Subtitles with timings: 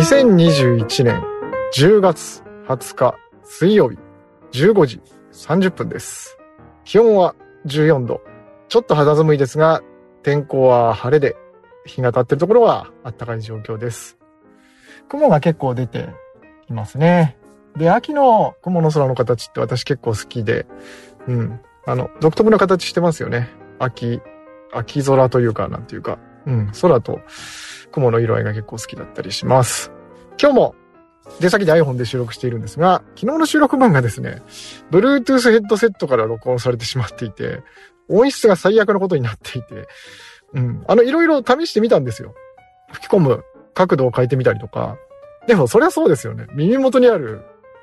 [0.00, 1.22] 2021年
[1.76, 3.98] 10月20日水曜日
[4.52, 6.38] 15時30分です。
[6.84, 7.34] 気温は
[7.66, 8.22] 14度。
[8.70, 9.82] ちょっと肌寒いですが、
[10.22, 11.36] 天候は晴れで、
[11.84, 14.16] 日が当たってるところは暖かい状況です。
[15.10, 16.08] 雲が結構出て
[16.70, 17.36] いますね。
[17.76, 20.64] で、秋の雲の空の形って私結構好きで、
[21.28, 21.60] うん。
[21.84, 23.50] あの、独特な形してますよね。
[23.78, 24.22] 秋、
[24.72, 26.72] 秋空というか、なんていうか、うん。
[26.80, 27.20] 空と
[27.92, 29.92] 雲の色合いが結構好きだったりします。
[30.40, 30.74] 今日も
[31.38, 34.42] 出先で iPhone で収録しているんですが、昨日の収録分がですね、
[34.90, 37.62] Bluetooth ヘッドセットから録音されてしまっていて、
[38.08, 39.86] 音質が最悪のことになっていて、
[40.52, 40.84] うん。
[40.88, 42.34] あの、いろいろ試してみたんですよ。
[42.92, 43.44] 吹き込む
[43.74, 44.96] 角度を変えてみたりとか。
[45.46, 46.46] でも、そりゃそうですよね。
[46.54, 47.42] 耳元にある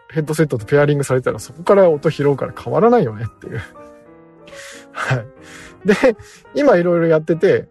[0.09, 3.61] ヘッドセットとペアリングされたら、そこから音拾うから変わらないよねっていう。
[4.91, 5.25] はい。
[5.85, 6.17] で、
[6.55, 7.69] 今いろいろやってて、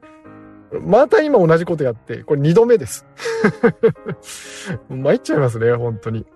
[0.73, 3.07] また今同じことやって、これ二度目です。
[4.89, 6.27] 参っちゃいますね、本当に。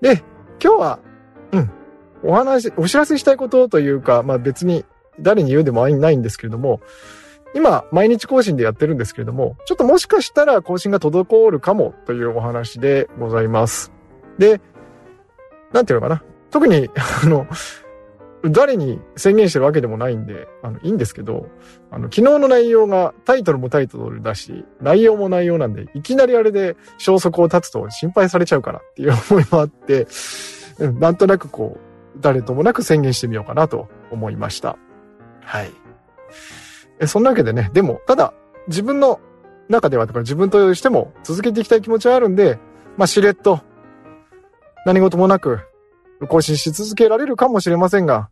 [0.00, 0.22] で、
[0.62, 0.98] 今日は、
[1.52, 1.70] うん、
[2.24, 4.84] お話、お知らせしたいことというか、まあ別に
[5.20, 6.80] 誰に言うでもないんですけれども、
[7.54, 13.92] 今、毎日更新でやってるんですけれども、ちょっともしかしたら更新が滞るかもというお話でございます。
[14.38, 14.60] で、
[15.72, 16.22] なんていうのかな。
[16.50, 16.90] 特に、
[17.22, 17.46] あの、
[18.50, 21.46] 誰に宣言してるわけでもないんで、あの、いいんですけど、
[21.90, 30.06] あの、昨日の内容がタイトルもタイトルだし、内容も内容なんで、いきなりあれで消息を絶つと心配されちゃうからっていう思いもあって、
[30.78, 34.76] うんなんとなくこう、誰ともなく宣言してみようかなと思いました。
[35.42, 35.70] はい。
[37.00, 38.34] えそんなわけでね、でも、ただ、
[38.68, 39.20] 自分の
[39.68, 42.58] 中ではとか自分としても続けていきたい気持ちはあるんで、
[42.96, 43.60] まあ、しれっと、
[44.84, 45.60] 何事もなく、
[46.26, 48.28] 更新し続けられるかもしれませんが、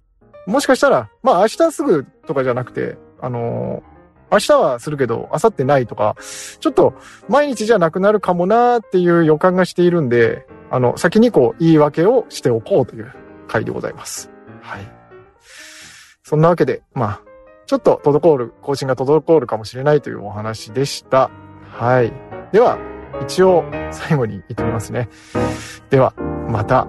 [0.46, 3.90] もしかしたら、まあ明日すぐとかじゃなくて、あのー
[4.32, 6.16] 明日はするけど、明後日ないとか、
[6.60, 6.94] ちょっと
[7.28, 13.12] 毎日じゃなくなるかもなーっていう予感がしているんで、あの、先にこう言い訳をしておこうという
[13.48, 14.30] 回でございます。
[14.62, 14.92] はい。
[16.22, 17.20] そんなわけで、まあ、
[17.66, 21.30] ちょっと滞る、更新が滞るかもしれないというお話でした。
[21.72, 22.12] はい。
[22.52, 22.78] では、
[23.22, 25.08] 一応最後に言ってみますね。
[25.90, 26.14] では、
[26.48, 26.86] また